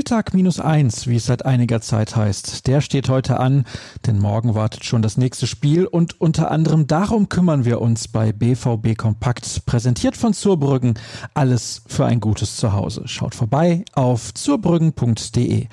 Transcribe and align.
Spieltag 0.00 0.32
minus 0.32 0.60
eins, 0.60 1.08
wie 1.08 1.16
es 1.16 1.26
seit 1.26 1.44
einiger 1.44 1.82
Zeit 1.82 2.16
heißt, 2.16 2.66
der 2.66 2.80
steht 2.80 3.10
heute 3.10 3.38
an, 3.38 3.66
denn 4.06 4.18
morgen 4.18 4.54
wartet 4.54 4.82
schon 4.86 5.02
das 5.02 5.18
nächste 5.18 5.46
Spiel 5.46 5.84
und 5.84 6.22
unter 6.22 6.50
anderem 6.50 6.86
darum 6.86 7.28
kümmern 7.28 7.66
wir 7.66 7.82
uns 7.82 8.08
bei 8.08 8.32
BVB 8.32 8.96
Kompakt, 8.96 9.66
präsentiert 9.66 10.16
von 10.16 10.32
Zurbrüggen, 10.32 10.94
alles 11.34 11.82
für 11.86 12.06
ein 12.06 12.18
gutes 12.18 12.56
Zuhause. 12.56 13.02
Schaut 13.08 13.34
vorbei 13.34 13.84
auf 13.92 14.32
zurbrüggen.de. 14.32 15.66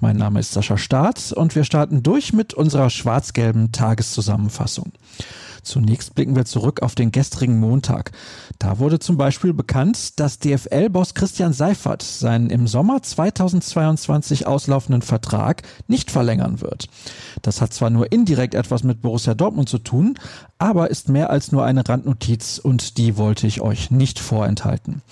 Mein 0.00 0.16
Name 0.16 0.40
ist 0.40 0.52
Sascha 0.52 0.78
Staat 0.78 1.32
und 1.32 1.54
wir 1.54 1.64
starten 1.64 2.02
durch 2.02 2.32
mit 2.32 2.54
unserer 2.54 2.88
schwarz-gelben 2.88 3.70
Tageszusammenfassung. 3.70 4.92
Zunächst 5.64 6.14
blicken 6.14 6.36
wir 6.36 6.44
zurück 6.44 6.82
auf 6.82 6.94
den 6.94 7.10
gestrigen 7.10 7.58
Montag. 7.58 8.12
Da 8.58 8.78
wurde 8.78 8.98
zum 8.98 9.16
Beispiel 9.16 9.52
bekannt, 9.52 10.20
dass 10.20 10.38
DFL-Boss 10.38 11.14
Christian 11.14 11.52
Seifert 11.52 12.02
seinen 12.02 12.50
im 12.50 12.66
Sommer 12.66 13.02
2022 13.02 14.46
auslaufenden 14.46 15.02
Vertrag 15.02 15.62
nicht 15.88 16.10
verlängern 16.10 16.60
wird. 16.60 16.88
Das 17.42 17.60
hat 17.60 17.72
zwar 17.72 17.90
nur 17.90 18.12
indirekt 18.12 18.54
etwas 18.54 18.84
mit 18.84 19.02
Borussia 19.02 19.34
Dortmund 19.34 19.68
zu 19.68 19.78
tun, 19.78 20.18
aber 20.58 20.90
ist 20.90 21.08
mehr 21.08 21.30
als 21.30 21.50
nur 21.50 21.64
eine 21.64 21.88
Randnotiz 21.88 22.58
und 22.58 22.98
die 22.98 23.16
wollte 23.16 23.46
ich 23.46 23.60
euch 23.60 23.90
nicht 23.90 24.20
vorenthalten. 24.20 25.02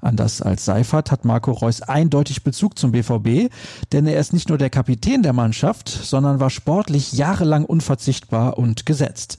Anders 0.00 0.40
als 0.40 0.64
Seifert 0.64 1.10
hat 1.10 1.24
Marco 1.24 1.52
Reus 1.52 1.82
eindeutig 1.82 2.42
Bezug 2.42 2.78
zum 2.78 2.92
BVB, 2.92 3.52
denn 3.92 4.06
er 4.06 4.18
ist 4.18 4.32
nicht 4.32 4.48
nur 4.48 4.58
der 4.58 4.70
Kapitän 4.70 5.22
der 5.22 5.32
Mannschaft, 5.32 5.88
sondern 5.88 6.40
war 6.40 6.50
sportlich 6.50 7.12
jahrelang 7.12 7.64
unverzichtbar 7.64 8.56
und 8.56 8.86
gesetzt. 8.86 9.36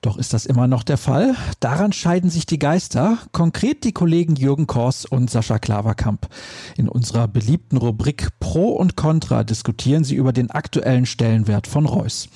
Doch 0.00 0.16
ist 0.16 0.32
das 0.32 0.46
immer 0.46 0.68
noch 0.68 0.84
der 0.84 0.96
Fall? 0.96 1.34
Daran 1.58 1.92
scheiden 1.92 2.30
sich 2.30 2.46
die 2.46 2.60
Geister, 2.60 3.18
konkret 3.32 3.82
die 3.82 3.90
Kollegen 3.90 4.36
Jürgen 4.36 4.68
Kors 4.68 5.04
und 5.04 5.28
Sascha 5.28 5.58
Klaverkamp. 5.58 6.28
In 6.76 6.88
unserer 6.88 7.26
beliebten 7.26 7.76
Rubrik 7.76 8.28
Pro 8.38 8.68
und 8.68 8.94
Contra 8.94 9.42
diskutieren 9.42 10.04
sie 10.04 10.14
über 10.14 10.32
den 10.32 10.52
aktuellen 10.52 11.04
Stellenwert 11.04 11.66
von 11.66 11.84
Reus. 11.84 12.28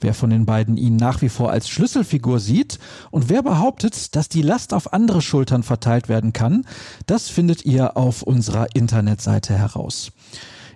Wer 0.00 0.14
von 0.14 0.30
den 0.30 0.46
beiden 0.46 0.78
ihn 0.78 0.96
nach 0.96 1.20
wie 1.20 1.28
vor 1.28 1.50
als 1.50 1.68
Schlüsselfigur 1.68 2.40
sieht 2.40 2.78
und 3.10 3.28
wer 3.28 3.42
behauptet, 3.42 4.16
dass 4.16 4.30
die 4.30 4.42
Last 4.42 4.72
auf 4.72 4.94
andere 4.94 5.20
Schultern 5.20 5.62
verteilt 5.62 6.08
werden 6.08 6.32
kann, 6.32 6.64
das 7.04 7.28
findet 7.28 7.66
ihr 7.66 7.98
auf 7.98 8.22
unserer 8.22 8.74
Internetseite 8.74 9.52
heraus. 9.52 10.12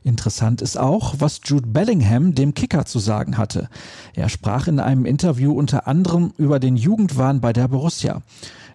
Interessant 0.07 0.62
ist 0.62 0.79
auch, 0.79 1.17
was 1.19 1.41
Jude 1.43 1.67
Bellingham 1.67 2.33
dem 2.37 2.55
Kicker 2.55 2.87
zu 2.87 3.01
sagen 3.01 3.37
hatte. 3.37 3.69
Er 4.15 4.29
sprach 4.29 4.69
in 4.69 4.79
einem 4.79 5.05
Interview 5.05 5.53
unter 5.53 5.89
anderem 5.89 6.33
über 6.39 6.61
den 6.61 6.77
Jugendwahn 6.77 7.41
bei 7.41 7.53
der 7.53 7.67
Borussia. 7.67 8.23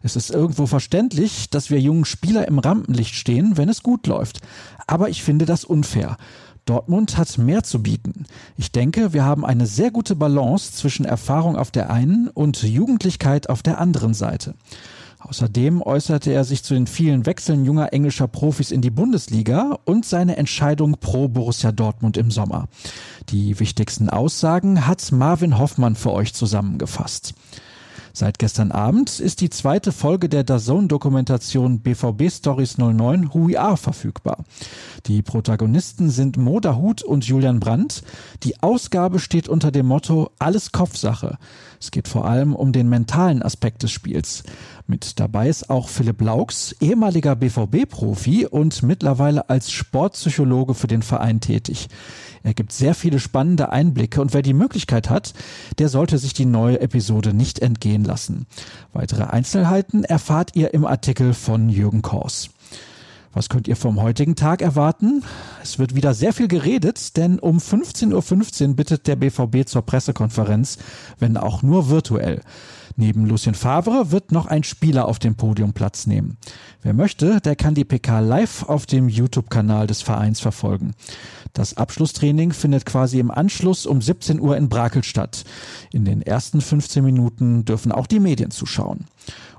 Es 0.04 0.18
ist 0.18 0.30
irgendwo 0.30 0.66
verständlich, 0.66 1.50
dass 1.50 1.70
wir 1.70 1.80
jungen 1.80 2.04
Spieler 2.04 2.50
im 2.50 2.60
Rampenlicht 2.60 3.16
stehen, 3.16 3.56
wenn 3.56 3.70
es 3.70 3.82
gut 3.82 4.08
läuft. 4.08 4.42
Aber 4.88 5.08
ich 5.08 5.24
finde 5.24 5.46
das 5.46 5.64
unfair. 5.64 6.18
Dortmund 6.66 7.18
hat 7.18 7.38
mehr 7.38 7.64
zu 7.64 7.82
bieten. 7.82 8.26
Ich 8.58 8.74
denke, 8.74 9.14
wir 9.14 9.24
haben 9.24 9.46
eine 9.46 9.68
sehr 9.68 9.90
gute 9.90 10.18
Balance 10.18 10.74
zwischen 10.74 11.06
Erfahrung 11.06 11.56
auf 11.56 11.72
der 11.72 11.90
einen 11.90 12.28
und 12.28 12.62
Jugendlichkeit 12.62 13.50
auf 13.50 13.64
der 13.64 13.80
anderen 13.80 14.14
Seite. 14.14 14.54
Außerdem 15.24 15.82
äußerte 15.84 16.32
er 16.32 16.44
sich 16.44 16.64
zu 16.64 16.74
den 16.74 16.88
vielen 16.88 17.26
Wechseln 17.26 17.64
junger 17.64 17.94
englischer 17.94 18.28
Profis 18.28 18.72
in 18.72 18.82
die 18.82 18.90
Bundesliga 18.90 19.78
und 19.86 20.04
seine 20.04 20.38
Entscheidung 20.38 20.98
pro 21.00 21.28
Borussia 21.28 21.72
Dortmund 21.72 22.18
im 22.18 22.32
Sommer. 22.32 22.68
Die 23.30 23.60
wichtigsten 23.60 24.10
Aussagen 24.10 24.88
hat 24.88 25.12
Marvin 25.12 25.60
Hoffmann 25.60 25.96
für 25.96 26.12
euch 26.12 26.34
zusammengefasst. 26.34 27.36
Seit 28.14 28.40
gestern 28.40 28.72
Abend 28.72 29.20
ist 29.20 29.40
die 29.42 29.50
zweite 29.50 29.92
Folge 29.92 30.28
der 30.28 30.44
DAZN-Dokumentation 30.44 31.80
BVB 31.80 32.30
Stories 32.30 32.78
09 32.78 33.34
Hui 33.34 33.56
A 33.56 33.78
verfügbar. 33.78 34.44
Die 35.08 35.22
Protagonisten 35.22 36.10
sind 36.10 36.38
Moda 36.38 36.76
Hut 36.76 37.04
und 37.04 37.26
Julian 37.26 37.60
Brandt. 37.60 38.04
Die 38.44 38.62
Ausgabe 38.62 39.20
steht 39.20 39.48
unter 39.48 39.72
dem 39.72 39.86
Motto 39.86 40.32
Alles 40.40 40.72
Kopfsache. 40.72 41.38
Es 41.80 41.90
geht 41.90 42.08
vor 42.08 42.26
allem 42.26 42.56
um 42.56 42.74
den 42.74 42.90
mentalen 42.90 43.42
Aspekt 43.42 43.82
des 43.82 43.92
Spiels. 43.92 44.44
Mit 44.86 45.20
dabei 45.20 45.48
ist 45.48 45.70
auch 45.70 45.88
Philipp 45.88 46.22
Laux, 46.22 46.76
ehemaliger 46.80 47.36
BVB-Profi 47.36 48.46
und 48.46 48.84
mittlerweile 48.84 49.50
als 49.50 49.72
Sportpsychologe 49.72 50.74
für 50.74 50.88
den 50.88 51.02
Verein 51.02 51.40
tätig. 51.40 51.88
Er 52.44 52.54
gibt 52.54 52.72
sehr 52.72 52.94
viele 52.94 53.20
spannende 53.20 53.72
Einblicke 53.72 54.22
und 54.22 54.34
wer 54.34 54.42
die 54.42 54.54
Möglichkeit 54.54 55.10
hat, 55.10 55.34
der 55.80 55.90
sollte 55.90 56.18
sich 56.18 56.34
die 56.34 56.46
neue 56.46 56.82
Episode 56.82 57.34
nicht 57.34 57.60
entgehen 57.60 58.01
lassen. 58.04 58.48
Weitere 58.94 59.24
Einzelheiten 59.24 60.04
erfahrt 60.04 60.56
ihr 60.56 60.74
im 60.74 60.86
Artikel 60.86 61.34
von 61.34 61.70
Jürgen 61.70 62.02
Kors. 62.02 62.50
Was 63.34 63.48
könnt 63.48 63.68
ihr 63.70 63.78
vom 63.78 64.02
heutigen 64.02 64.36
Tag 64.36 64.62
erwarten? 64.62 65.24
Es 65.64 65.80
wird 65.80 65.96
wieder 65.96 66.14
sehr 66.14 66.34
viel 66.34 66.50
geredet, 66.50 67.16
denn 67.16 67.40
um 67.40 67.60
15.15 67.60 68.12
.15 68.12 68.68
Uhr 68.68 68.76
bittet 68.76 69.08
der 69.08 69.16
BVB 69.16 69.66
zur 69.66 69.84
Pressekonferenz, 69.84 70.78
wenn 71.20 71.38
auch 71.38 71.64
nur 71.64 71.90
virtuell. 71.90 72.42
Neben 72.98 73.26
Lucien 73.26 73.56
Favre 73.56 74.12
wird 74.12 74.34
noch 74.34 74.48
ein 74.48 74.64
Spieler 74.64 75.08
auf 75.08 75.18
dem 75.18 75.36
Podium 75.36 75.72
Platz 75.72 76.08
nehmen. 76.08 76.38
Wer 76.82 76.94
möchte, 76.94 77.40
der 77.40 77.56
kann 77.56 77.74
die 77.74 77.86
PK 77.86 78.20
live 78.20 78.64
auf 78.64 78.86
dem 78.86 79.08
YouTube-Kanal 79.08 79.88
des 79.88 80.02
Vereins 80.02 80.42
verfolgen. 80.42 80.94
Das 81.54 81.78
Abschlusstraining 81.78 82.52
findet 82.52 82.86
quasi 82.86 83.20
im 83.20 83.32
Anschluss 83.32 83.86
um 83.86 84.02
17 84.02 84.42
Uhr 84.42 84.58
in 84.58 84.68
Brakel 84.68 85.04
statt. 85.04 85.46
In 85.92 86.04
den 86.06 86.22
ersten 86.22 86.60
15 86.60 87.04
Minuten 87.04 87.66
dürfen 87.66 87.92
auch 87.92 88.08
die 88.08 88.20
Medien 88.20 88.52
zuschauen. 88.52 89.06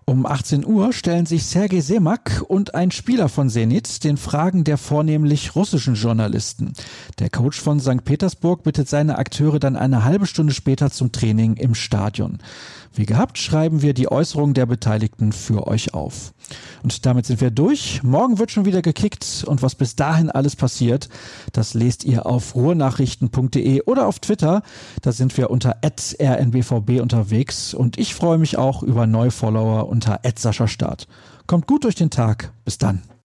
Um 0.04 0.26
18 0.26 0.66
Uhr 0.66 0.92
stellen 0.92 1.26
sich 1.26 1.46
Sergei 1.46 1.80
Semak 1.80 2.42
und 2.48 2.74
ein 2.74 2.90
Spieler 2.90 3.28
von 3.28 3.48
Zenit 3.48 4.02
den 4.02 4.16
Fragen 4.16 4.64
der 4.64 4.76
vornehmlich 4.76 5.54
russischen 5.54 5.94
Journalisten. 5.94 6.72
Der 7.20 7.30
Coach 7.30 7.60
von 7.60 7.78
St. 7.78 8.04
Petersburg 8.04 8.64
bittet 8.64 8.88
seine 8.88 9.16
Akteure 9.16 9.60
dann 9.60 9.76
eine 9.76 10.04
halbe 10.04 10.26
Stunde 10.26 10.52
später 10.54 10.90
zum 10.90 11.12
Training 11.12 11.54
im 11.54 11.76
Stadion. 11.76 12.38
Wie 12.94 13.06
gehabt 13.06 13.38
schreiben 13.38 13.82
wir 13.82 13.94
die 13.94 14.10
Äußerungen 14.10 14.54
der 14.54 14.66
Beteiligten 14.66 15.32
für 15.32 15.66
euch 15.66 15.94
auf. 15.94 16.34
Und 16.82 17.06
damit 17.06 17.26
sind 17.26 17.40
wir 17.40 17.50
durch. 17.50 18.02
Morgen 18.02 18.38
wird 18.38 18.50
schon 18.50 18.64
wieder 18.64 18.82
gekickt 18.82 19.44
und 19.46 19.62
was 19.62 19.74
bis 19.74 19.96
dahin 19.96 20.30
alles 20.30 20.56
passiert, 20.56 21.08
das 21.52 21.74
lest 21.74 22.04
ihr 22.04 22.26
auf 22.26 22.54
ruhrnachrichten.de 22.54 23.82
oder 23.82 24.06
auf 24.06 24.18
Twitter. 24.18 24.62
Da 25.00 25.12
sind 25.12 25.36
wir 25.36 25.50
unter 25.50 25.76
rnbvb 25.82 27.00
unterwegs 27.00 27.74
und 27.74 27.98
ich 27.98 28.14
freue 28.14 28.38
mich 28.38 28.58
auch 28.58 28.82
über 28.82 29.06
neue 29.06 29.30
Follower 29.30 29.88
unter 29.88 30.20
Start. 30.66 31.08
Kommt 31.46 31.66
gut 31.66 31.84
durch 31.84 31.94
den 31.94 32.10
Tag. 32.10 32.52
Bis 32.64 32.78
dann. 32.78 33.02